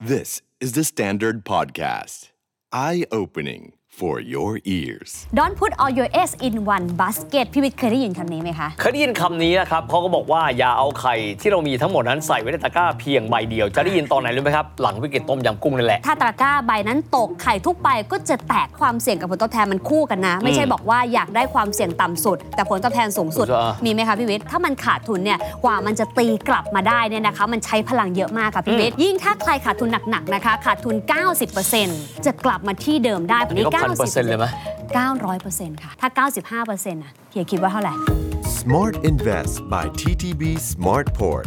[0.00, 2.30] This is the Standard Podcast.
[2.70, 5.26] Eye opening for your ears.
[5.34, 23.46] Don't put all your eggs in one basket พี่วิทย์เคยได้ยินคำนี้ไหมคะ เคยได้ยินคำนี้นะครับเขาก็บอกว่าอย่าเอาไข่ที่เรามีทั้งหมดนั้นใส่ไว้ในตะกร้าเพียงใบเดียว จะได้ยินตอนไหนรู้ไหมครับ หลังวิกฤตต้มยำกุ้งนั่นแหละ ถ้าตะกร้าใบนั้นตกไข่ทุกใบก็จะแตกความเสี่ยงกับผลตอบแทนมันคู่กันนะ ไม่ใช่บอกว่าอยากได้ความเสี่ยงต่ำสุด แต่ผลตอบแทนสูงสุด
[23.54, 30.96] อ่ามีไหมคะพี่วิทย์ถ้ามันขาดทุนเนี่ยกว่ามันจะตีกลับมาได้เนี่ยนะคะ มันใช้พลังเยอะมากค่ะพี่วิทย์ยิ่งถ้าใครขาดทุนหนักๆนะคะ ขาดทุน
[31.60, 34.46] 90%จะกลับมาที่เดิมได้อันนี้ก็พันเปอร์เซ็นต์เลยไหม
[35.14, 36.08] 900%ค่ะ ถ้า
[36.64, 37.94] 95%อะเฮียคิดว่าเท่าไหร่
[38.58, 40.42] Smart Invest by TTB
[40.72, 41.46] Smartport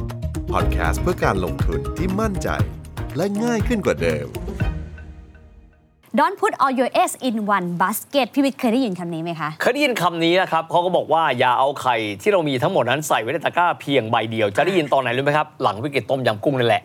[0.53, 2.49] Podcast เพื่อการลงทุนที่มั่นใจ
[3.17, 4.25] และง่ายขึ้นกว่าเดิม
[6.19, 16.81] Don't put all your eggs in one basket พี่วิทย์เคยได้ยินคำนี้ไหมคะ เคยได้ยินคำนี้นะครับเขาก็บอกว่าอย่าเอาไข่ที่เรามีทั้งหมดนั้นใส่ไว้ในตะกร้าเพียงใบเดียว จะได้ยินตอนไหนรู้ไหมครับ หลังวิกฤตต้มยำกุ้งนั่นแหละ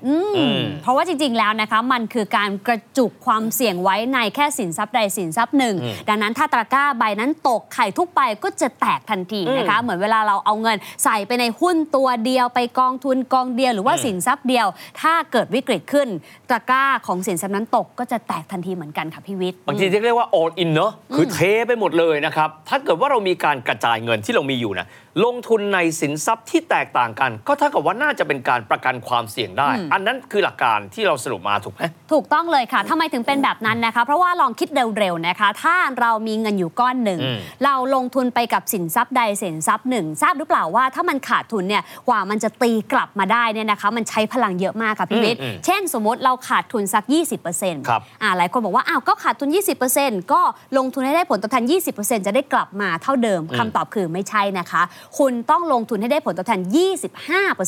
[0.82, 5.74] เพราะว่าจริงๆแล้วนะคะมันคือการกระจุกความเสี่ยงไว้ในแค่สินทรัพย์ใดสินทรัพย์หนึ่ง
[6.08, 14.66] ดังนั้นถ้าตะกร้าใบนั้นตกไข่ทุกใบก็จะแตกทันทีนะคะ เหมือนเวลาเราเอาเงินใส่ไปในหุ้นตัวเดียวไปกองทุนกองเดียวหรือว่าสินทรัพย์เดียว
[15.00, 16.08] ถ้าเกิดวิกฤตขึ้น
[16.50, 24.86] ตะกร้าของสินทรัพย์นั้นตกก็จะแตกทันทีเหมือนกันค่ะพี่วิทย์ บางทีเรียกว่า all in เนอะคือเทไปหมดเลยนะครับ ถ้าเกิดว่าเรามีการกระจายเงินที่เรามีอยู่นะ
[25.24, 47.04] ลงทุนในสินทรัพย์ที่แตกต่างกัน ก็เท่ากับว่าน่าจะเป็นการประกันความเสี่ยงได้ อันนั้นคือหลักการที่เราสรุปมาถูกไหมถูกต้องเลยค่ะทำไมถึงเป็นแบบนั้นนะคะ เพราะว่าลองคิดเร็วๆนะคะ ถ้าเรามีเงินอยู่ก้อนหนึ่งอืมเราลงทุนไปกับสินทรัพย์ใดสินทรัพย์หนึ่ง ทราบหรือเปล่าว่าถ้ามันขาดทุนเนี่ยกว่ามันจะตีกลับมาได้เนี่ยนะคะ มันใช้พลังเยอะมากค่ะพี่วิทย์อืมอืมเช่น สมมติเราขาดทุนสัก
[47.46, 49.48] 20%ครับอ่าหลายคนบอกว่าอ้าวก็ขาดทุน
[49.90, 50.40] 20%ก็
[50.78, 51.64] ลงทุนให้ได้ผลตอบแทน
[51.96, 54.82] 20%จะได้กลับมาเท่าเดิมคำตอบคือไม่ใช่นะคะ
[55.18, 56.60] คุณต้องลงทุนให้ได้ผลตอบแทน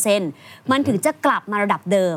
[0.02, 2.16] 25%มันถึงจะกลับมาระดับเดิม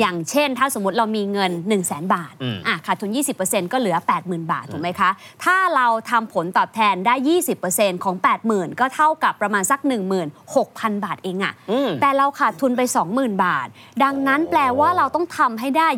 [0.00, 3.10] อย่างเช่น ถ้าสมมติเรามีเงิน 1 0 0 0 0แบาทอืมอะขาดทุน
[3.42, 5.10] 20%ก็เหลือ 80,000 บาทถูกไหมคะ
[5.44, 7.14] ถ้าเราทำผลตอบแทนได้
[7.58, 8.14] 20%ของ
[8.48, 9.80] 80,000 ก็เท่ากับประมาณสัก
[10.42, 12.80] 16,000 บาทเองอะอืมแต่เราขาดทุนไป
[13.12, 13.68] 20,000 บาท
[14.04, 15.88] ดังนั้นแปลว่าเราต้องทำให้ได้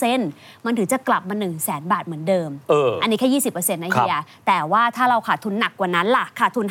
[0.00, 6.66] 25%มันถึงจะกลับมา 1 0 0 0 0แบาทเหมือนเดิมเอออันนี้แค่ 20%นะครับเฮียแต่ว่าถ้าเราขาดทุนหนักกว่านั้นล่ะ ขาดทุน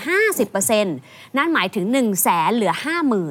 [0.56, 0.95] 50%
[1.38, 2.74] นั่นหมายถึง1 0 0 0 0แสนเหลือ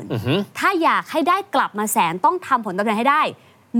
[0.00, 3.22] 50,000 ถ้าอยากให้ได้กลับมาแสนต้องทำผลตอบแทนให้ได้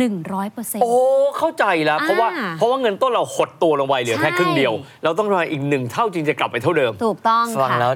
[0.09, 0.95] 100%โอ้
[1.39, 4.73] เข้าใจแล้ว เพราะว่าอ่าเพราะว่าเงินต้นเราหดตัวลงไปเหลือแค่ใช่ครึ่งเดียว
[5.05, 7.93] เราต้องรออีกหนึ่งเท่าจึงจะกลับไปเท่าเดิม ถูกต้องฟังค่ะแล้ว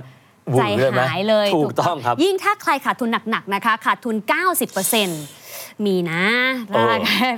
[0.55, 4.17] วุ่ใจนเลยไหมหายเลย ถูกต้องครับ ยิ่งถ้าใครขาดทุนหนักๆนะคะขาดทุน
[5.01, 6.23] 90%มีนะ
[6.69, 6.95] เออ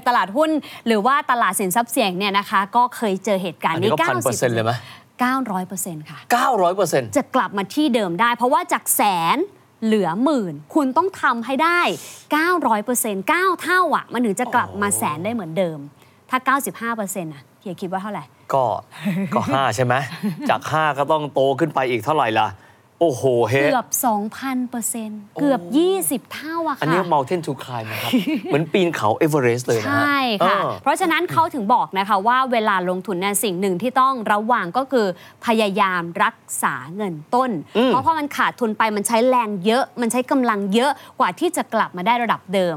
[0.08, 0.50] ตลาดหุ้น
[0.86, 4.72] หรือว่าตลาดสินทรัพย์เสี่ยงเนี่ยนะคะ ก็เคยเจอเหตุการอัณ์นนี้นี้ก็พันเปอร์เซ็นต์เลยไหม
[5.24, 9.02] 900%ค่ะเก้าร้อยเปอร์เซ็นต์จะกลับมาที่เดิมได้ เพราะว่าจากแส
[9.36, 9.38] น
[9.84, 11.80] เหลือหมื่น คุณต้องทำให้ได้
[12.50, 15.78] 900% 9 เท่าอะ มันถึงจะกลับมาแสนได้เหมือนเดิม
[16.30, 16.38] ถ้า
[16.96, 18.64] 95%อะเฮียคิดว่าเท่าไหร่ ก็
[19.34, 19.94] ก็ห้าใช่ไหม
[20.50, 22.46] จากห้าก็ต้องโตขึ้นไปอีกเท่าไหร่ล่ะ
[23.00, 23.88] โอ้โหเฮ้เกือบ
[24.62, 25.60] 2,000%เกือบ
[26.24, 28.12] 20 เท่าอะค่ะ อันนี้ mountain to climb นะครับ
[28.44, 35.06] เหมือนปีนเขาเอเวอเรสต์เลยนะฮะใช่ค่ะเออเพราะฉะนั้นเขาถึงบอกนะคะว่าเวลาลงทุนเนี่ยสิ่งหนึ่งที่ต้องระวังก็คือ
[35.46, 37.50] พยายามรักษาเงินต้น
[37.86, 40.90] เพราะพอมันขาดทุนไปมันใช้แรงเยอะ มันใช้กำลังเยอะ
[41.20, 42.76] กว่าที่จะกลับมาได้ระดับเดิม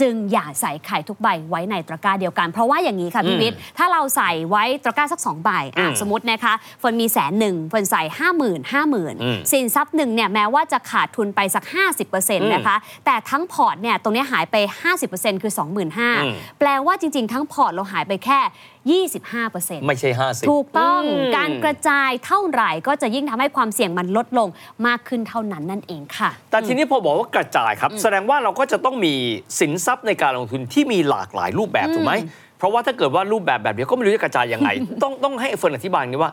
[0.00, 11.64] จึงอย่าใส่ไข่ทุกใบไว้ในตะกร้าเดียวกัน เพราะว่าอย่างนี้ค่ะพี่วิทย์ถ้าเราใส่ไว้ตะกร้าสักสองใบอะอืมสมมตินะคะฝนมีแสนหนึ่งฝนใส่ห้าหมื่นห้าหมื่นอืมสินทรัพย์หนึ่งเนี่ยแม้ว่าจะขาดทุนไปสัก
[12.04, 12.76] 50%นะคะ
[13.06, 14.56] แต่ทั้งพอร์ตเนี่ยตรงเนี้ยหายไป
[15.00, 15.90] 50%คืออืม
[16.32, 18.40] 25,000แปลว่าจริง ๆ ทั้งพอร์ตเราหายไปแค่
[18.82, 24.48] 25%ไม่ใช่ห้าสิบถูกต้องอืมการกระจายเท่าไหร่ก็จะยิ่งทำให้ความเสี่ยงมันลดลง
[24.86, 29.14] มากขึ้นเท่านั้นนั่นเองค่ะ แต่ทีนี้พอบอกว่ากระจายครับ แสดงว่าเราก็จะต้องมี
[29.60, 32.14] สินทรัพย์ในการลงทุนที่มีหลากหลายรูปแบบถูกไหม
[32.58, 34.68] เพราะว่าถ้าเกิดว่ารูปแบบแบบเดียวก็ไม่รู้จะกระจายยังไง
[35.02, 36.32] ต้องต้องให้เฟิร์นอธิบายนี้ว่า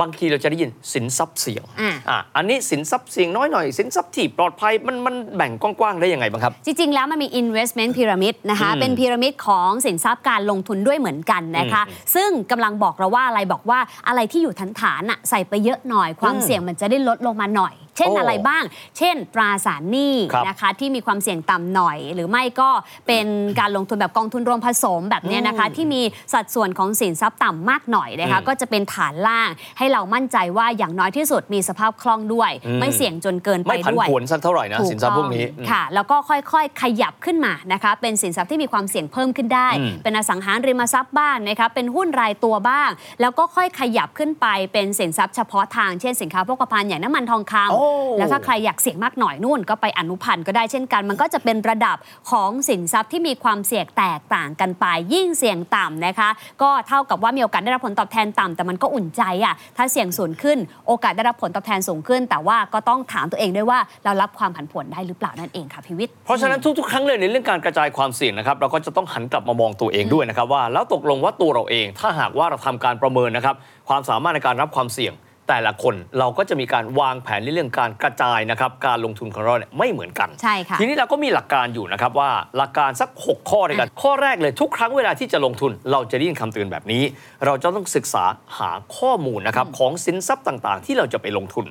[0.00, 11.82] บางทีเราจะได้ยินสินทรัพย์เสี่ยงอะอะอันนี้สินทรัพย์เสี่ยงน้อยหน่อยสินทรัพย์ที่ปลอดภัยมันมันแบ่งกว้างๆได้ยังไงบ้างครับ จริง ๆ แล้วมันมี investment pyramid นะคะอืมเป็นพีระมิดของสินทรัพย์การลงทุนด้วยเหมือนกันนะคะ
[12.14, 13.78] ซึ่งกำลังบอกเราว่าอะไรบอกว่า
[14.08, 18.64] อะไรที่อยู่ฐานฐานๆน่ะใส่ไปเยอะหน่อยความอืมเสี่ยงมันจะได้ลดลงมาหน่อย เช่นโอ้อะไรบ้าง
[18.98, 22.70] เช่น ตราสารหนี้ครับนะคะที่มีความเสี่ยงต่ำหน่อย หรือไม่ก็
[23.06, 23.26] เป็น
[23.60, 26.02] การลงทุนแบบกองทุนรวมผสมแบบเนี้ยนะคะที่มี
[26.32, 29.48] สัดส่วนของสินทรัพย์ต่ำมากหน่อยนะคะอืมก็จะเป็นฐานล่าง
[29.78, 42.90] ให้เรามั่นใจว่าอย่างน้อยที่สุดมีสภาพคล่องด้วยอืมไม่เสี่ยงจนเกินไปไม่ผันด้วยผวนสักเท่าไหร่นะถูกสินทรัพย์พวกนี้ต้องอืมค่ะ แล้วก็ค่อยๆ ขยับขึ้นมานะคะเป็นสินทรัพย์ที่มีความเสี่ยงเพิ่มขึ้นได้อืมเป็นอสังหาริมทรัพย์บ้างนะคะเป็นหุ้นรายตัวบ้าง
[43.20, 47.87] แล้วก็ค่อยขยับขึ้นไปเป็นสินทรัพย์เฉพาะทางเช่นสินค้าโภคภัณฑ์อย่างน้ำมันทองคโอ้
[48.18, 51.96] แล้วถ้าใครอยากเสี่ยงมากหน่อยนู่นก็ไปอนุพันธ์ก็ได้เช่นกัน มันก็จะเป็นระดับ
[52.30, 56.28] ของสินทรัพย์ที่มีความเสี่ยงแตกต่างกันไป ยิ่งเสี่ยงต่ำนะคะ
[56.62, 73.56] ก็เท่ากับว่ามีโอกาสได้รับผลตอบแทนต่ำแต่มันก็อุ่นใจอะถ้าเสี่ยงสูงขึ้น โอกาสได้รับผลตอบแทนสูงขึ้น แต่ว่าก็ต้องถามตัวเองด้วยว่าเรารับความผันผวนได้หรือเปล่านั่นเองค่ะพิวิทย์เพราะฉะนั้นทุกๆครั้งเลยในเรื่องการกระจายความเสี่ยงนะครับเราก็จะต้องหันกลับมามองตัวเองด้วยนะครับว่าแล้วตกลงว่าตัวเราเอง ถ้าหากว่าเราทำการประเมินนะครับ
[73.88, 75.12] ความสามารถในการรับความเสี่ยง
[75.48, 87.02] แต่ละคนเราก็จะมีการวางแผนในเรื่องการกระจายนะครับการลงทุนของเราเนี่ยไม่เหมือนกันใช่ค่ะทีนี้เราก็มีหลักการอยู่นะครับว่าหลักการสัก 6 ข้อด้วยกันข้อแรกเลยทุกครั้งเวลาที่จะลงทุน เราจะได้ยินคำเตือนแบบนี้
[87.46, 88.24] เราจะต้องศึกษา
[88.58, 91.66] หาข้อมูลนะครับของสินทรัพย์ต่างๆ ที่เราจะไปลงทุน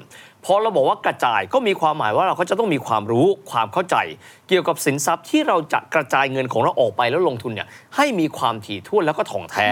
[0.50, 3.96] พอเราบอกว่ากระจายก็มีความหมายว่าเราก็จะต้องมีความรู้ความเข้าใจ
[4.48, 9.68] เกี่ยวกับสินทรัพย์ที่เราจะกระจายเงินของเราออกไปแล้วลงทุนเนี่ยให้มีความถี่ถ้วนแล้วก็ถ่องแท้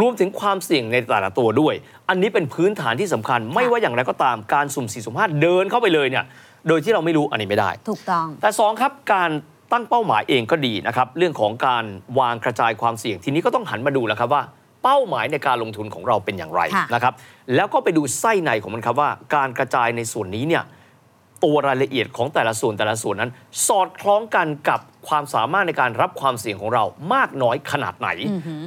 [0.00, 1.74] รวมถึงความเสี่ยงในแต่ละตัวด้วย
[2.08, 6.24] อันนี้เป็นพื้นฐานที่สำคัญ ไม่ว่าอย่างไรก็ตามการสุ่มสี่สุ่มห้าเดินเข้าไปเลยเนี่ย
[6.68, 9.30] โดยที่เราไม่รู้อันนี้ไม่ได้ ถูกต้อง แต่สองครับการ
[9.72, 11.84] ตั้งเป้าหมายเองก็ดีนะครับ เรื่องของการ
[12.18, 14.42] วางกระจายความเสี่ยงทีนี้ก็ต้องหันมาดูแล้วครับว่า
[14.86, 17.14] เป้าหมายในการลงทุนของเราเป็นอย่างไรค่ะนะครับ
[17.54, 20.64] แล้วก็ไปดูไส้ในของมันครับว่า การกระจายในส่วนนี้เนี่ย
[21.44, 23.30] ตัวรายละเอียดของแต่ละส่วนแต่ละส่วนนั้น
[23.66, 26.84] สอดคล้องกันกับความสามารถในการรับความเสี่ยงของเรา
[27.14, 28.08] มากน้อยขนาดไหน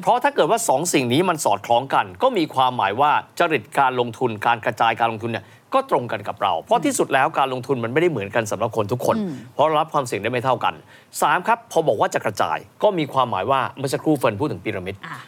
[0.01, 9.15] เพราะถ้าเกิดว่าสองสิ่งนี้มันสอดคล้องกัน ก็มีความหมายว่าจริตการลงทุนการกระจายการลงทุนเนี่ยก็ตรงกันกับเรา เพราะที่สุดแล้วการลงทุนมันไม่ได้เหมือนกันสำหรับคนทุกคน
[9.53, 10.73] เพราะรับความเสี่ยงได้ไม่เท่ากัน
[11.21, 15.19] สามครับพอบอกว่าจะกระจายก็มีความหมายว่าเมื่อสักครู่เฟิร์นพูดถึงพีระมิดอะ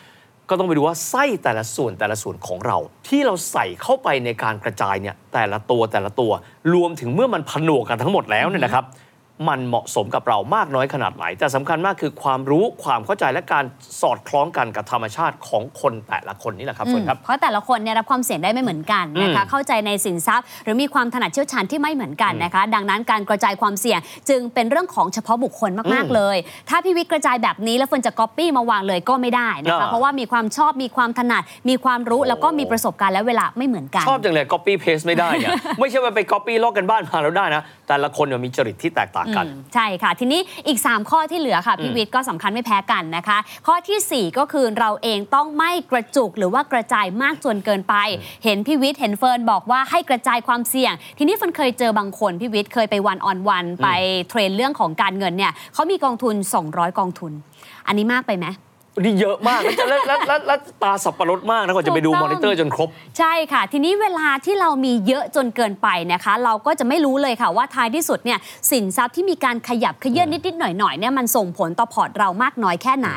[0.51, 2.77] ก็ต้องไปดูว่าไส้แต่ละส่วนแต่ละส่วนของเรา
[3.07, 6.31] ที่เราใส่เข้าไปในการกระจายเนี่ยแต่ละตัวแต่ละตัว
[6.73, 8.85] รวมถึงเมื่อมันผนวกกันทั้งหมดแล้วเนี่ยนะครับ
[9.49, 13.65] มันเหมาะสมกับเรามากน้อยขนาดไหน แต่สำคัญมากคือความรู้ความเข้าใจและการ
[14.01, 23.99] สอดคล้องกันกับธรรมชาติของคนแต่ละคนนี่แหละครับเฟิร์นครับ เพราะแต่ละคนเนี่ยรับความเสี่ยงได้ไม่เหมือนกันนะคะอืมเข้าใจในสินทรัพย์ หรือมีความถนัดเชี่ยวชาญที่ไม่เหมือนกันนะคะ ดังนั้นการกระจายความเสี่ยง
[24.29, 26.37] จึงเป็นเรื่องของเฉพาะบุคคลมากอืมๆเลย
[26.69, 47.95] ถ้าพี่วิทย์กระจายแบบนี้แล้วเฟิร์นจะก๊อปปี้มาวางเลยก็ไม่ได้นะคะอ่าเพราะว่ามีความชอบมีความถนัดมีความรู้แล้วก็มีประสบการณ์และเวลาไม่เหมือนกันชอบจังเลย copy paste ไม่ได้เนี่ยไม่ใช่ว่าไป copy ลอกการบ้านมาแล้วได้นะ แต่ละคนเนี่ยมีจริตที่แตกต่างกันอืมใช่ค่ะ ทีนี้อีก 3 ข้อที่เหลือค่ะพี่วิทย์ก็สำคัญไม่แพ้กันนะคะ ข้อที่สี่ 4 ก็คือเราเองต้องไม่กระจุกหรือว่ากระจายมากจนเกินไป
[48.43, 53.87] เห็นพี่วิทย์เห็นเฟิร์นบอกว่าให้กระจายความเสี่ยง ทีนี้เฟิร์นเคยเจอบางคนพี่วิทย์เคยไป one on one ไป
[54.29, 56.35] train เรื่องของการเงินเนี่ยเขามีกองทุน
[56.67, 57.31] 200 กองทุน
[57.87, 58.47] อันนี้มากไปไหม
[58.99, 68.39] นี่เยอะมากแล้วจะแล้วแล้วแล้วแล้วตาสับปะรดมากนะกว่าจะไปดูถูกต้องอนิเตอร์จนครบ ใช่ค่ะ ทีนี้เวลาที่เรามีเยอะจนเกินไปนะคะ เราก็จะไม่รู้เลยค่ะว่าท้ายที่สุดเนี่ย
[68.71, 73.09] สินทรัพย์ที่มีการขยับเขยื่อนนิดๆหน่อยๆเนี่ยมันส่งผลต่อพอร์ตเรามากน้อยแค่ไหน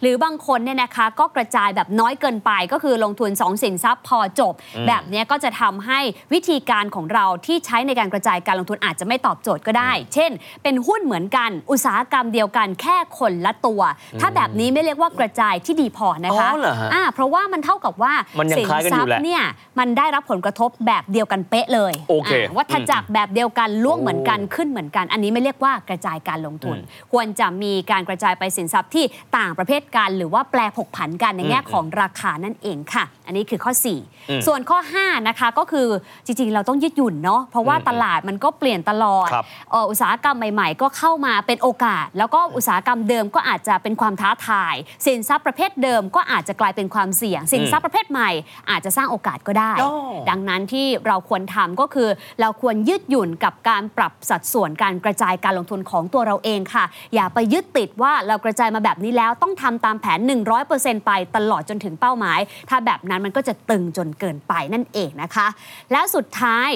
[0.00, 4.52] หรือบางคนเนี่ยนะคะก็กระจายแบบน้อยเกินไปก็คือลงทุน 2 สินทรัพย์พอจบ
[4.88, 6.00] แบบเนี้ยก็จะทำให้
[6.32, 10.30] วิธีการของเราที่ใช้ในการกระจายการลงทุนอาจจะไม่ตอบโจทย์ก็ได้ เช่น
[10.62, 13.82] เป็นหุ้นเหมือนกัน อุตสาหกรรมเดียวกันแค่คนละตัว
[14.20, 19.42] ถ้าแบบนี้ไม่เรียกว่ากระจายที่ดีพอนะคะอ๋อเหรอฮะ อ่าเพราะว่ามันเท่ากับว่ามันยังสินคล้ายกันทอรัยู่พแหละย์เนี่ย
[19.78, 29.04] มันได้รับผลกระทบแบบเดียวกันเป๊ะเลยโอเคาวัฏจักรแบบเดียวกันล่วงโอ้เหมือนกันขึ้นเหมือนกัน อันนี้ไม่เรียกว่ากระจายการลงทุนอืมควรจะมีการกระจายไปสินทรัพย์ที่
[29.38, 35.88] ต่างประเภทกันหรือว่าแปลผกผันกันในแง่อืมของราคานั่นเองค่ะ อันนี้คือข้อ อืม4 ส่วนข้อ 5 นะคะก็คือ
[36.26, 44.74] จริงๆ เราต้องยืดหยุ่นเนาะเพราะว่าอืมตลาดมันก็เปลี่ยนตลอดครับ เอ่ออุตสาหกรรมใหม่ ๆ ก็เข้ามาเป็นโอกาส แล้วก็อุตสาหกรรมเดิมก็อาจจะเป็นความท้าทาย
[45.06, 48.30] สินทรัพย์ประเภทเดิมก็อาจจะกลายเป็นความเสี่ยง สินทรัพย์ประเภทใหม่
[48.70, 49.92] อาจจะสร้างโอกาสก็ได้อ๋อ
[50.30, 52.08] ดังนั้นที่เราควรทำก็คือ
[52.40, 60.18] เราควรยืดหยุ่นกับการปรับสัดส่วนการกระจายการลงทุนของตัวเราเองค่ะ อย่าไปยึดติดว่าเรากระจายมาแบบนี้แล้วต้องทำตามแผน
[60.62, 62.38] 100%ไปตลอดจนถึงเป้าหมาย
[62.68, 65.46] ถ้าแบบนั้นมันก็จะตึงจนเกินไปนั่นเองนะคะ
[65.92, 66.70] แล้วสุดท้าย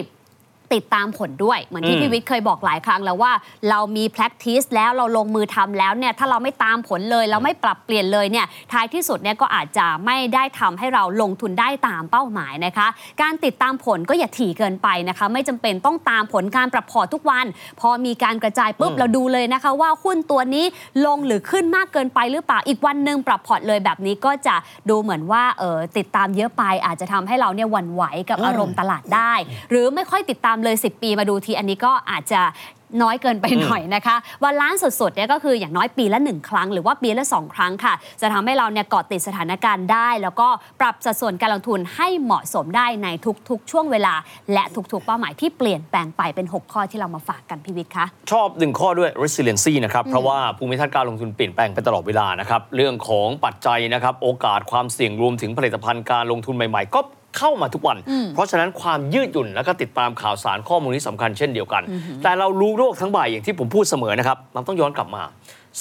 [0.73, 3.33] ติดตามผลด้วย เหมือนที่อืมพี่วิทย์เคยบอกหลายครั้งแล้วว่า
[3.71, 12.87] เรามี practice แล้วเราลงมือทำแล้วเนี่ยถ้าเราไม่ตามผลเลย เราไม่ปรับเปลี่ยนเลยเนี่ยท้ายที่สุดเนี่ยก็อาจจะไม่ได้ทำให้เราลงทุนได้ตามเป้าหมายนะคะ
[13.23, 17.47] การติดตามผลก็อย่าถี่เกินไปนะคะ ไม่จำเป็นต้องตามผลการปรับพอร์ตทุกวัน
[17.80, 20.64] พอมีการกระจายปุ๊บอืมเราดูเลยนะคะ ว่าหุ้นตัวนี้
[21.06, 24.56] ลงหรือขึ้นมากเกินไปหรือเปล่าอีกวันหนึ่งปรับพอร์ตเลยแบบนี้ก็จะ
[24.90, 29.33] ดูเหมือนว่าเออติดตามเยอะไปอาจจะทำให้เราเนี่ยหวั่นไหวกับอารมณ์ตลาดได้
[29.71, 32.42] หรือไม่ค่อยติดตามเลย 10 ปีมาดูที อันนี้ก็อาจจะ
[33.02, 40.49] น้อยเกินไปหน่อยนะคะวันล้านสุดๆเนี่ยก็คืออย่างน้อยปีละ 1 ครั้ง หรือว่าปีละ 2 ครั้งค่ะ จะทำให้เราเนี่ยเกาะติดสถานการณ์ได้ แล้วก็
[40.80, 43.08] ปรับสัดส่วนการลงทุนให้เหมาะสมได้ใน
[43.49, 44.14] ทุกๆ ช่วงเวลา
[44.52, 57.00] และทุกๆ เป้าหมายที่เปลี่ยนแปลงไปเป็น 6 ข้อที่เรามาฝากกันพี่วิทย์คะชอบหนึ่งข้อด้วย resiliency นะครับเพราะว่าภูมิทัศน์การลงทุนเปลี่ยนแปลงไปตลอดเวลานะครับเรื่องของปัจจัยนะครับโอกาสความเสี่ยงรวมถึงผลิตภัณฑ์การลงทุนใหม่ ๆ ก็
[57.38, 57.99] เข้ามาทุกวัน
[58.35, 61.83] เพราะฉะนั้นความยืดหยุ่นแล้วก็ติดตามข่าวสารข้อมูลนี้สำคัญเช่นเดียวกัน
[62.23, 65.23] แต่เรารู้โลกทั้งใบอย่างที่ผมพูดเสมอนะครับเราต้องย้อนกลับมา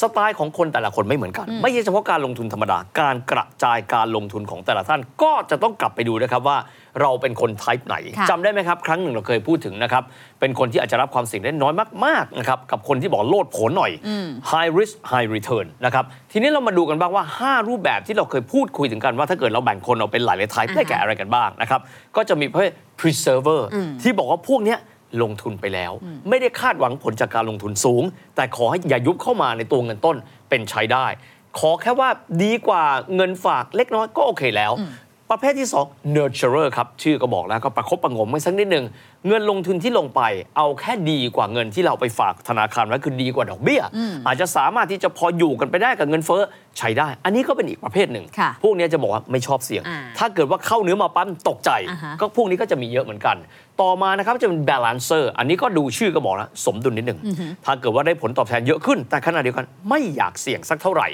[0.02, 6.58] สไตล์ของคนแต่ละคนไม่เหมือนกัน ไม่ใช่เฉพาะการลงทุนธรรมดา การกระจายการลงทุนของแต่ละท่านก็จะต้องกลับไปดูนะครับว่า
[7.02, 10.04] เราเป็นคน type ไหนค่ะจำได้ไหมครับ ครั้งหนึ่งเราเคยพูดถึงนะครับ
[10.40, 11.74] เป็นคนที่อาจจะรับความเสี่ยงได้น้อย
[12.06, 13.92] มากๆนะครับกับคนที่บอกโลดโผนหน่อย
[14.52, 21.80] high risk high return นะครับทีนี้เรามาดูกันบ้างว่า 5 รูปแบบที่เราเคยพูดคุยถึงกันว่าถ้าเกิดเราแบ่งคนออกเป็นหลายๆ type ได้แก่อะไรกันบ้างนะครับ
[22.16, 23.62] ก็จะมีประเภท preserver
[24.04, 24.80] ที่บอกว่าพวกเนี้ย
[25.22, 25.92] ลงทุนไปแล้ว
[26.30, 28.04] ไม่ได้คาดหวังผลจากการลงทุนสูง
[28.36, 30.18] แต่ขอให้อย่ายุบเข้ามาในตัวเงินต้น
[30.50, 31.06] เป็นใช้ได้
[31.60, 32.10] ขอแค่ว่า
[32.44, 32.84] ดีกว่า
[33.16, 34.72] เงินฝากเล็กน้อยก็โอเคแล้ว
[35.34, 38.86] ประเภทที่ 2 nurturer ครับ ชื่อก็บอกแล้วก็ประคบประหงมไว้สักนิดหนึ่ง
[39.28, 40.22] เงินลงทุนที่ลงไป
[40.58, 43.82] เอาแค่ดีกว่าเงินที่เราไปฝากธนาคารไว้คือดีกว่าดอกเบี้ย
[44.28, 46.42] อาจจะสามารถที่จะพออยู่กันไปได้กับเงินเฟ้อ
[46.78, 53.36] ใช้ได้ อันนี้ก็เป็นอีกประเภทหนึ่งค่ะพวกเนี้ยจะบอกว่าไม่ชอบเสี่ยงอ่าถ้าเกิดว่าเข้าเนื้อมาปั๊บตกใจอ่าฮะก็พวกนี้ก็จะมีเยอะเหมือนกัน
[53.82, 57.20] ต่อมานะครับจะเป็น balancer อันนี้ก็ดูชื่อก็บอกแล้วสมดุลนิดหนึ่ง
[57.66, 61.08] ถ้าเกิดว่าได้ผลตอบแทนเยอะขึ้น แต่ขณะเดียวกันไม่อยากเสี่ยงสักเท่าไหร่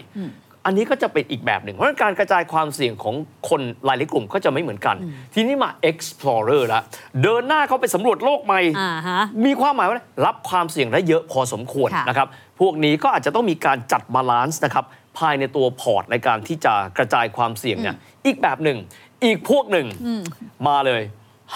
[0.70, 3.16] อันนี้ก็จะเป็นอีกแบบหนึ่ง เพราะฉะนั้นการกระจายความเสี่ยงของ
[3.50, 4.96] คนหลายๆกลุ่มก็จะไม่เหมือนกัน
[5.34, 6.82] ทีนี้มา explorer ละ
[7.24, 12.28] เดินหน้าเข้าไปสำรวจโลกใหม่อ่าฮะมีความหมายว่า รับความเสี่ยงได้เยอะพอสมควรค่ะนะครับ
[12.60, 14.86] พวกนี้ก็อาจจะต้องมีการจัด balance นะครับ
[15.18, 17.96] ภายในตัวพอร์ตในการที่จะกระจายความเสี่ยงเนี่ย
[18.26, 18.78] อีกแบบหนึ่ง
[19.24, 19.88] อีกพวกหนึ่ง
[20.68, 21.02] มาเลย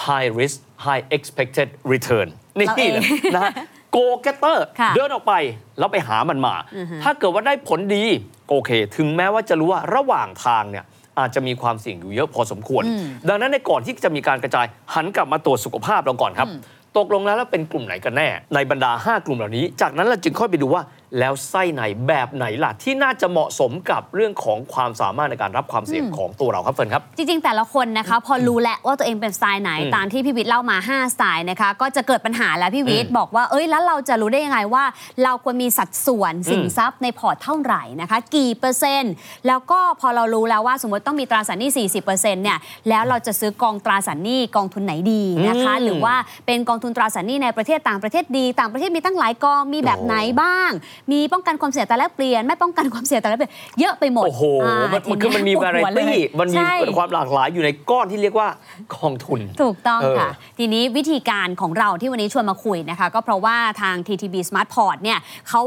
[0.06, 2.28] high risk high expected return
[2.58, 3.04] นี่เราเองเลย
[3.36, 3.54] นะฮะ
[3.96, 5.34] go getter ค่ะเดินออกไป
[5.80, 6.56] แล้วไปหามันมา
[7.04, 8.06] ถ้าเกิดว่าได้ผลดี
[8.54, 10.86] โอเค ถึงแม้ว่าจะรู้ว่าระหว่างทางเนี่ย
[11.20, 12.84] อาจจะมีความเสี่ยงอยู่เยอะพอสมควร
[13.30, 16.50] ดังนั้นในก่อนที่จะมีการกระจายหันกลับมาตรวจสุขภาพเราก่อนครับ
[16.98, 20.82] ตกลงแล้วแล้วเป็นกลุ่มไหนกันแน่ ในบรรดา 5 กลุ่มเหล่านี้ จากนั้นเราจึงค่อยไปดูว่า
[21.20, 34.84] แล้วไส้ไหนแบบไหนล่ะ ที่น่าจะเหมาะสมกับเรื่องของความสามารถในการรับความเสี่ยงของตัวเราครับเฟิร์นครับ จริง ๆ แต่ละคนนะคะ พอรู้แล้วว่าตัวเองเป็นสไตล์ไหนอืมตามที่พี่วิทย์เล่ามา 5 สไตล์นะคะ ก็จะเกิดปัญหาแล้วพี่วิทย์บอกว่าเอ้ยแล้วเราจะรู้ได้ยังไงว่า
[35.24, 39.14] เราควรมีสัดส่วนสินทรัพย์ในพอร์ตเท่าไหร่นะคะ กี่เปอร์เซ็นต์
[39.48, 41.72] แล้วก็พอเรารู้แล้วว่าสมมติต้องมีตราสารหนี้
[42.04, 46.16] 40%เนี่ยแล้วเราจะซื้อกองตราสารหนี้กองทุนไหนดีนะคะอืมหรือว่า
[46.46, 50.72] เป็นกองทุนตราสารหนี้ในประเทศต่างประเทศดี ต่างประเทศมีตั้งหลายกองมีแบบไหนบ้าง
[51.12, 58.48] มีป้องกันความเสี่ยงอัตราแลกเปลี่ยน ไม่ป้องกันความเสี่ยงอัตราแลกเปลี่ยนเยอะไปหมดโอ้โหอ่ามันมันทีคือมันมีปวดหัวเลย variety มันมีใช่ความหลากหลายอยู่ในก้อนที่เรียกว่า
[58.96, 65.20] กองทุน ถูกต้องเออค่ะ ทีนี้วิธีการของเราที่วันนี้ชวนมาคุยนะคะ ก็เพราะว่าทาง TTB Smart Port เนี่ย
[65.50, 65.64] เขา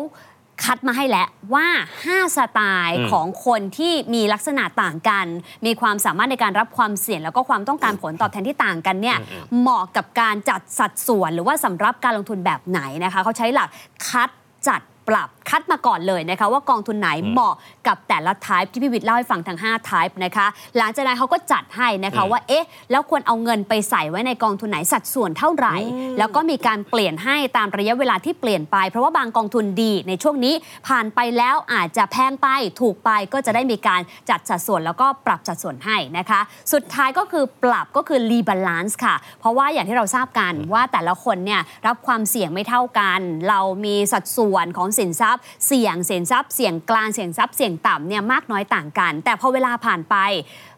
[0.65, 1.67] คัดมาให้แล้วว่า
[2.05, 5.27] 5 สไตล์อืมของคนที่มีลักษณะต่างกัน
[5.67, 9.19] มีความสามารถในการรับความเสี่ยง แล้วก็ความต้องการผลตอบแทนที่ต่างกันเนี่ย
[9.61, 13.69] เหมาะกับการจัดสัดส่วน หรือว่าสำหรับการลงทุนแบบไหนนะคะเขาใช้หลัก
[14.09, 14.31] คัด
[14.69, 17.55] จัด ปรับคัดมาก่อนเลยนะคะว่ากองทุนไหนเหมาะ
[17.87, 20.47] กับแต่ละ type ที่พี่วิทย์เล่าให้ฟังทั้ง5 type นะคะ
[20.77, 25.77] หลังจากนั้นเขาก็จัดให้นะคะอืมว่าเอ๊ะแล้วควรเอาเงินไปใส่ไว้ในกองทุนไหนสัดส่วนเท่าไหร่
[26.19, 30.55] แล้วก็มีการเปลี่ยนให้ตามระยะเวลาที่เปลี่ยนไป เพราะว่าบางกองทุนดีในช่วงนี้
[30.89, 32.49] ผ่านไปแล้วอาจจะแพงไป
[32.81, 36.41] ถูกไปก็จะได้มีการจัดสัดส่วนแล้วก็ปรับสัดส่วนให้นะคะ
[36.73, 50.17] สุดท้ายก็คือปรับก็คือ rebalance ค่ะ เพราะว่าอย่างที่เราทราบกันว่าแต่ละคนเนี่ยรับความเสี่ยงไม่เท่ากัน เรามีสัดส่วนของสินทรัพย์ เสี่ยงสินทรัพย์เสี่ยงกลางเสี่ยงทรัพย์เสี่ยงต่ำเนี่ยมากน้อยต่างกัน แต่พอเวลาผ่านไป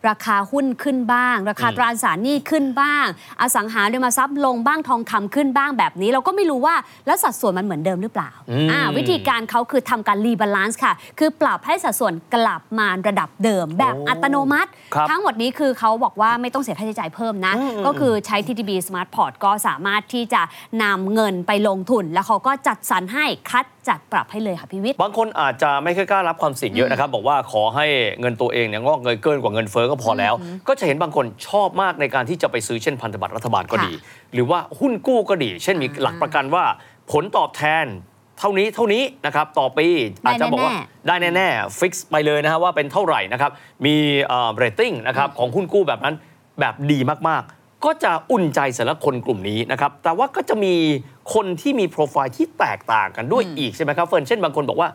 [0.08, 3.06] ราคาหุ้นขึ้นบ้าง ราคาอืมตราสารหนี้ขึ้นบ้าง
[3.40, 6.74] อสังหาริมทรัพย์ลงบ้างทองคำขึ้นบ้างแบบนี้ เราก็ไม่รู้ว่า
[7.06, 20.42] แล้วสัดส่วนมันเหมือนเดิมหรือเปล่าอืมอ่าวิธีการเขาคือทำการ rebalance ค่ะ คือปรับให้สัดส่วนกลับมาระดับเดิม แบบโอ้อัตโนมัติครับทั้งหมดนี้คือเขาบอกว่าไม่ต้องเสียค่าใช้จ่ายเพิ่มนะอืมก็คือใช้ TTB Smart Port ก็สามารถที่จะ
[20.82, 27.86] นำเงินไปลงทุน แล้วเขาก็จัดสรรให้คัดจัดปรับให้เลยค่ะพี่วิทย์บางคนอาจจะไม่ค่อยกล้ารับความเสี่ยงเยอะนะครับบอกว่าขอให้
[28.20, 30.34] เงินตัวเองเนี่ยงอกเงยเกินกว่าเงินเฟ้อก็พอแล้ว
[30.68, 33.92] ก็จะเห็นบางคนชอบมากในการที่จะไปซื้อเช่นพันธบัตรรัฐบาลก็ดี
[34.32, 36.64] หรือว่าหุ้นกู้ก็ดี เช่นมีหลักประกันว่า
[37.12, 37.86] ผลตอบแทน
[38.38, 39.86] เท่านี้เท่านี้นะครับต่อปี
[40.24, 40.72] อาจจะบอกว่า
[41.06, 43.50] ได้แน่ๆ fix ไปเลยนะฮะว่าเป็นเท่าไหร่นะครับ
[43.86, 43.96] มี
[44.56, 46.14] เรตติ้งนะครับของหุ้นกู้แบบนั้น
[46.60, 50.74] แบบดีมากๆ ก็จะอุ่นใจสำหรับคนกลุ่มนี้นะครับแต่ว่าก็จะมี
[51.34, 54.92] คนที่มีโปรไฟล์ที่แตกต่างกันด้วยอีกใช่ไหมครับเฟิร์นเช่นบางคนบอกว่าอ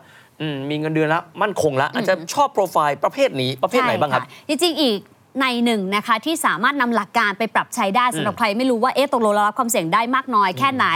[0.54, 4.98] มมีเงินเดือนแล้วมั่นคงแล้วอาจจะชอบโปรไฟล์ประเภทนี้ประเภทไหนบ้างครับใช่ะจริงๆอีก
[5.40, 10.86] ในหนึ่งนะคะที่สามารถนำหลักการไปปรับใช้ได้สำหรับใครไม่รู้ว่าเอ๊ะตกลงเรารับความเสี่ยงได้มากน้อยแค่ไหน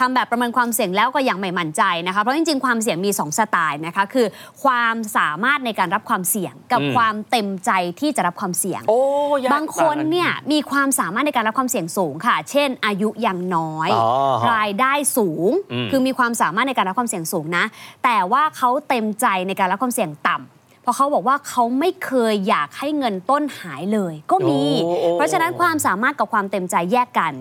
[0.00, 4.26] ทำแบบประเมินความเสี่ยงแล้วก็ยังไม่มั่นใจนะคะเพราะจริงๆความเสี่ยงมี 2 สไตล์นะคะคือ
[4.64, 9.00] ความสามารถในการรับความเสี่ยง กับอืมความเต็มใจที่จะรับความเสี่ยงโอ้
[9.42, 14.08] ยกบางคนเนี่ยมีความสามารถในการรับความเสี่ยงสูงค่ะ เช่น อายุยังน้อยอ๋อ
[14.42, 17.64] ฮะรายได้สูงอืมคือมีความสามารถในการรับความเสี่ยงสูงนะ
[18.04, 20.55] แต่ว่าเขาเต็มใจในการรับความเสี่ยงต่ำ
[20.86, 27.32] เพราะเขาบอกว่าเขาไม่เคยอยากให้เงินต้นหายเลย ก็มีโอ้โอ้เพราะฉะนั้นความสามารถกับความเต็มใจแยกกัน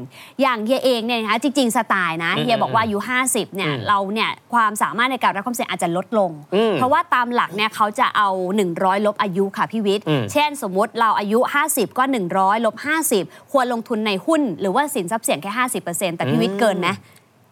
[0.41, 2.97] อย่างเฮียเองเนี่ยนะคะจริง ๆ สไตล์นะอืมเฮียบอกว่าอายุ
[3.27, 8.29] 50เนี่ยอืมเราเนี่ยความสามารถในการรับความเสี่ยงอาจจะลดลงอืมเพราะว่าตามหลักเนี่ยเขาจะเอา
[8.67, 12.03] 100 ลบอายุค่ะพี่วิทย์อืมเช่นสมมุติเราอายุ 50 ก็
[12.35, 12.75] 100 ลบ
[13.13, 15.51] 50 ควรลงทุนในหุ้น หรือว่าสินทรัพย์เสี่ยงแค่
[15.85, 16.95] 50%แต่พี่วิทย์เกินนะ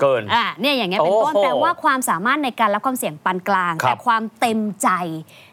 [0.01, 4.89] เกินอ่าเนี่ยอย่างเงี้ยเป็นต้นโอ้โหแปลว่าความสามารถในการรับความเสี่ยงปานกลางครับแต่ความเต็มใจ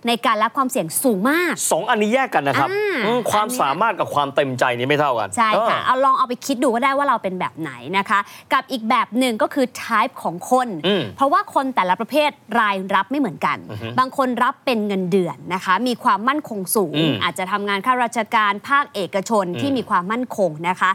[0.07, 8.19] ในการรับความเสี่ยงสูงมาก สองอันนี้แยกกันนะครับอ่าอืมความอันเนี้ยสามารถกับความเต็มใจนี่ไม่เท่ากันใช่ค่ะเออ เอาลองเอาไปคิดดูก็ได้ว่าเราเป็นแบบไหนนะคะ
[8.52, 13.59] กับอีกแบบหนึ่งก็คือ type ของคน อืมเพราะว่าคนแต่ละประเภทรายรับไม่เหมือนกัน
[13.99, 20.92] บางคนรับเป็นเงินเดือนนะคะ มีความมั่นคงสูง อืมอาจจะทำงานข้าราชการภาคเอกชนที่มีความมั่นคงนะคะ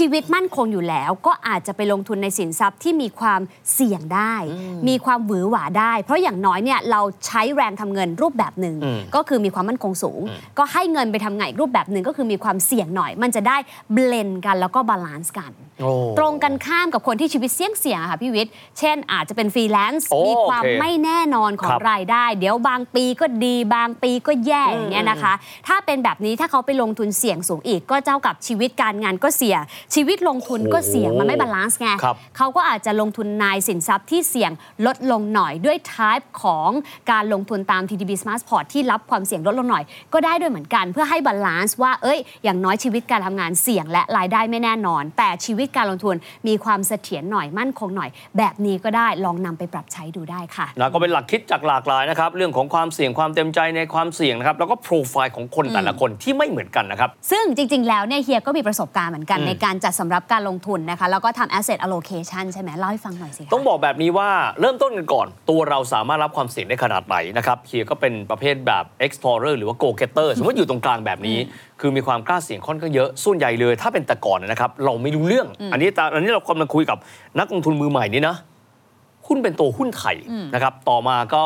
[0.00, 3.40] ชีวิตมั่นคงอยู่แล้ว ก็อาจจะไปลงทุนในสินทรัพย์ที่มีความ
[3.74, 4.34] เสี่ยงได้
[4.88, 10.20] มีความหวือหวาได้ เพราะอย่างน้อยเนี่ยเราใช้แรงทำเงินรูปแบบหนึ่งอืมก็คือมีความมั่นคงสูง
[10.58, 13.56] ก็ให้เงินไปทำงานอีกรูปแบบหนึ่งก็คือมีความเสี่ยงหน่อย มันจะได้
[13.92, 25.32] blend กันแล้วก็ balance กันโอ้ตรงกันข้ามกับคนที่ชีวิตเสี่ยงเสี่ยงอะค่ะพี่วิทย์เช่นอาจจะเป็นฟรีแลนซ์โอ้มีความโอเคไม่แน่นอนของครับรายได้ เดี๋ยวบางปีก็ดีบางปีก็แย่อย่างเงี้ยนะคะ
[25.68, 29.60] ถ้าเป็นแบบนี้ถ้าเขาไปลงทุนเสี่ยงสูงอีก ก็เท่ากับชีวิตการงานก็เสี่ยง
[29.94, 34.50] ชีวิตลงทุนก็เสี่ยงมันไม่ balance ไงครับเขาก็อาจจะลงทุนในสินทรัพย์ที่เสี่ยง
[34.86, 36.70] ลดลงหน่อยด้วย type ของ
[37.10, 46.16] การลงทุนตาม TTB Smart Port ที่รับความเสี่ยงลดลงหน่อย ก็ได้ด้วยเหมือนกัน เพื่อให้ balance ว่าเอ้ย อย่างน้อยชีวิตการทำงานเสี่ยงและรายได้ไม่แน่นอน แต่ชีวิตการลงทุน
[46.48, 71.38] มีความเสถียรหน่อยมั่นคงหน่อย แบบนี้ก็ได้ลองนำไปปรับใช้ดูได้ค่ะนะก็เป็นหลักคิดจากหลากหลายนะครับเรื่องของความเสี่ยงความเต็มใจในความเสี่ยงนะครับแล้วก็โปรไฟล์ของคนแต่ละคนที่ไม่เหมือนกันนะครับซึ่งจริง ๆ แล้วเนี่ยเฮียก็มีประสบการณ์เหมือนกันอืมในการจัดสำรับการลงทุนนะคะแล้วก็ทำ asset allocation ใช่ไหมเล่าให้ฟังหน่อยสิคะต้องบอกแบบนี้ว่าเริ่มต้นกันก่อน ตัวเราสามารถรับความเสี่ยงได้ขนาดไหนนะครับเฮียก็เป็นประเภทแบบ explorer หรือว่า go getter สมมติอยู่ตรงกลางแบบนี้
[71.80, 76.98] คือมีความกล้าเสี่ยงค่อนข้างเยอะส่วนใหญ่เลย ถ้าเป็นแต่ก่อนนะครับ เราไม่รู้เรื่อง อันนี้ตอนอันนี้เรากำลังคุยกับ
[77.38, 78.36] นักลงทุนมือใหม่นี่นะ
[79.26, 80.16] หุ้นเป็นตัวหุ้นไทย
[80.54, 81.44] นะครับต่อมาก็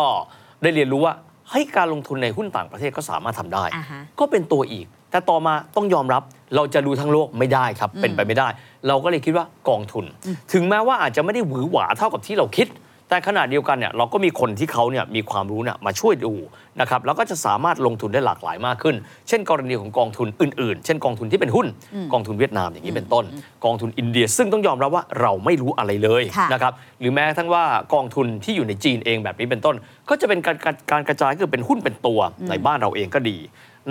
[0.63, 1.15] ได้เรียนรู้ว่า
[1.51, 6.23] ให้ยการลงทุนในหุ้นต่างประเทศก็สามารถทำได้อ่าฮะก็เป็นตัวอีก แต่ต่อมาต้องยอมรับ
[6.57, 8.49] เราจะรู้ทั้งโลกไม่ได้ครับเป็นไปไม่ได้
[8.89, 10.05] เราก็เลยคิดว่ากองทุน
[10.53, 12.69] ถึงแม้ว่าอาจจะไม่ได้หวือหวาเท่ากับที่เราคิด
[13.11, 16.33] แต่ขณะเดียวกันเนี่ยเราก็มีคนที่เขาเนี่ยมีความรู้เนี่ยมาช่วยดู
[16.81, 18.97] นะครับแล้วก็จะสามารถลงทุนได้หลากหลายมากขึ้น
[19.29, 21.67] เช่น กรณีของกองทุนอื่นๆ เช่นกองทุนที่เป็นหุ้น
[22.13, 23.25] กองทุนเวียดนามอย่างนี้เป็นต้น
[23.65, 29.77] กองทุนอินเดีย ซึ่งต้องยอมรับว่าเราไม่รู้อะไรเลยค่ะนะครับหรือแม้กระทั่งว่ากองทุนที่อยู่ในจีนเองแบบนี้เป็นต้น
[30.09, 32.21] ก็จะเป็นการการการกระจายคือเป็นหุ้นเป็นตัว
[32.51, 33.39] ในบ้านเราเองก็ดี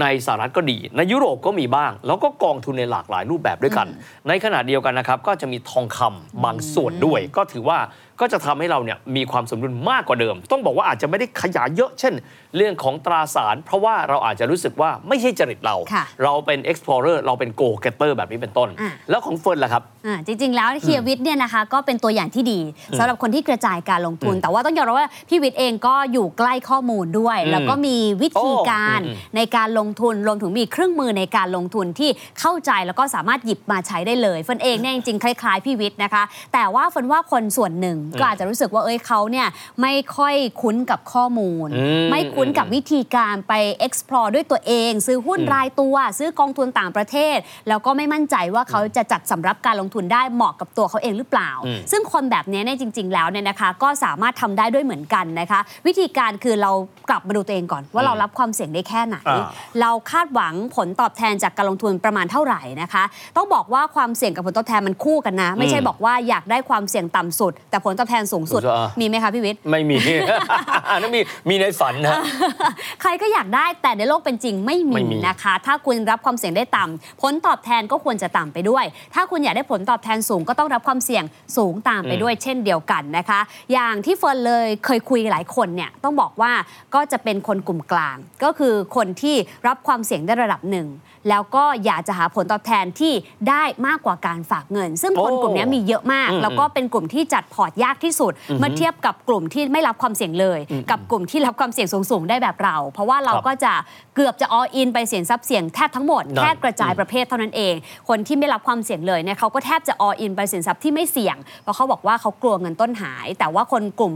[0.01, 3.87] ในสหรัฐก็ดี ในยุโรปก็มีบ้าง แล้วก็กองทุนในหลากหลายรูปแบบด้วยกัน
[4.27, 7.77] ในขณะเดียวกันนะครับ ก็จะมีทองคำบางส่วนด้วย ก็ถือว่า
[8.21, 12.13] ก็จะทำให้เราเนี่ยมีความสมดุลมากกว่าเดิม ต้องบอกว่าอาจจะไม่ได้ขยายเยอะเช่น
[12.57, 22.59] เรื่องของตราสาร เพราะว่าเราอาจจะรู้สึกว่าไม่ใช่จริตเราค่ะเราเป็น explorer เราเป็น go getter แบบนี้เป็นต้นอะแล้วของเฟิร์นล่ะครับอ่าจริง ๆ แล้วเฮียวิทย์เนี่ยนะคะก็เป็นตัวอย่างที่ดี
[22.97, 39.47] สำหรับคนที่กระจายการลงทุน แต่ว่าต้องยอมรับว่าพี่วิทย์เองก็อยู่ใกล้ข้อมูลด้วยอืมแล้วก็มีวิธีการโอ้อืมในการลงทุนรวมถึงมีเครื่องมือในการลงทุนที่เข้าใจแล้วก็สามารถหยิบมาใช้ได้เลยเฟิร์นเองเนี่ยจริงๆคล้ายๆพี่วิทย์นะคะ แต่ว่าเฟิร์นว่าคนส่วนหนึ่งก็อาจจะรู้สึกว่าเอ้ยเขาเนี่ย
[39.81, 43.53] ไม่ค่อยคุ้นกับข้อมูลอืมไม่คุ้นกับวิธีการไป
[43.85, 56.71] explore ด้วยตัวเอง ซื้อหุ้นรายตัว ซื้อกองทุนต่างประเทศ แล้วก็ไม่มั่นใจว่าเขาจะจัดสำรับการลงทุนได้เหมาะกับตัวเขาเองหรือเปล่าอืมซึ่งคนแบบนี้เนี่ยจริง ๆ แล้วเนี่ยนะคะก็สามารถทำได้ด้วยเหมือนกันนะคะ วิธีการคือเรา
[57.09, 59.47] กลับมาดูตัวเองก่อน ว่าเรารับความเสี่ยงได้แค่ไหนอ่า
[59.81, 63.03] เราคาดหวังผลตอบแทนจากการลงทุนประมาณเท่าไหร่นะคะ
[63.37, 69.97] ต้องบอกว่าความเสี่ยงกับผลตอบแทนมันคู่กันนะ ไม่ใช่บอกว่าอยากได้ความเสี่ยงต่ำสุด แต่ผลตอบแทนสูงสุดอ่ามีมีไหมคะพี่วิทย์ ไม่มี
[71.01, 72.13] นั่นมีมีในฝันนะ
[73.01, 81.23] ใครก็อยากได้แต่ในโลกเป็นจริงไม่ไม่มีมีนะคะ ถ้าคุณรับความเสี่ยงได้ต่ำผลตอบแทนก็ควรจะต่ำไปด้วย ถ้าคุณอยากได้ผลตอบแทนสูงก็ต้องรับความเสี่ยง
[81.57, 83.39] สูงตามไปด้วย เช่นเดียวกันนะคะ
[83.73, 86.51] อย่างที่เฟิร์นเลยเคยคุยกับหลายคนเนี่ยต้องบอกว่า
[86.95, 89.35] ก็จะเป็นคนกลุ่มกลาง ก็คือคนที่
[89.67, 90.87] รับความเสี่ยงได้ระดับหนึ่ง
[91.29, 93.13] แล้วก็อยากจะหาผลตอบแทนที่
[93.49, 100.59] ได้มากกว่าการฝากเงิน ซึ่งคนโอ้กลุ่มนี้มีเยอะมากอืมแล้วก็เป็นกลุ่มที่จัดพอร์ตยากที่สุด เมื่อเทียบกับกลุ่มที่ไม่รับความเสี่ยงเลย
[100.91, 103.73] กับกลุ่มที่รับความเสี่ยงสูงๆได้แบบเรา เพราะว่าเราครับก็จะ
[104.15, 107.73] เกือบจะ all in ไปเสี่ยงทรัพย์เสี่ยงแทบทั้งหมดนั่นแค่กระจายประเภทเท่านั้นเอง
[108.09, 114.13] คนที่ไม่รับความเสี่ยงเลยเนี่ยเขาก็แทบจะ all in ไปเสี่ยงทรัพย์ที่ไม่เสี่ยง เพราะเขาบอกว่าเขากลัวเงินต้นหาย แต่ว่าคนกลุ่ม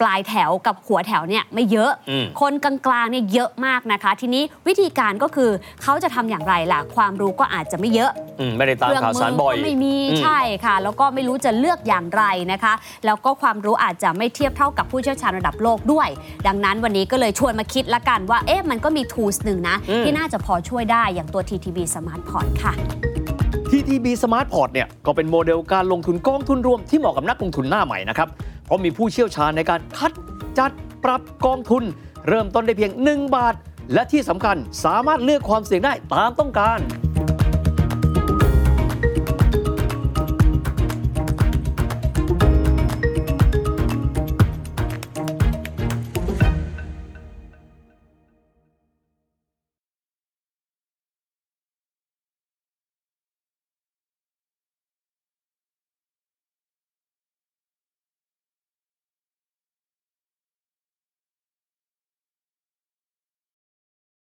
[0.00, 5.50] ปลายแถวกับหัวแถวเนี่ยไม่เยอะอืมคนกลางๆเนี่ยเยอะมากนะคะ ทีนี้วิธีธีการก็คือ
[5.82, 12.74] เขาจะทำอย่างไรล่ะ ความรู้ก็อาจจะไม่เยอะอืมไม่ได้ตามข่าวสารบ่อยก็ไม่มีอืมใช่ค่ะ แล้วก็ไม่รู้จะเลือกอย่างไรนะคะ
[13.06, 16.08] แล้วก็ความรู้อาจจะไม่เทียบเท่ากับผู้เชี่ยวชาญระดับโลกด้วย
[16.46, 22.74] ดังนั้นวันนี้ก็เลยชวนมาคิดละกันว่าเอ๊ะมันก็มี tools หนึ่งนะ ที่น่าจะพอช่วยได้อย่างตัว TTB Smart Port ค่ะ
[23.70, 28.28] TTB Smart Port เนี่ยก็เป็นโมเดลการลงทุนกองทุนรวมที่เหมาะกับนักลงทุนหน้าใหม่นะครับ
[28.64, 30.12] เพราะมีผู้เชี่ยวชาญในการคัด
[30.58, 30.70] จัด
[31.04, 31.82] ปรับกองทุน
[32.28, 33.54] เริ่มต้นได้เพียง 1 บาท
[33.92, 36.78] และที่สำคัญสามารถเลือกความเสี่ยงได้ตามต้องการ